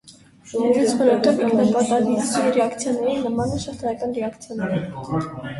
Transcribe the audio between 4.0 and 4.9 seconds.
ռեակցիաները։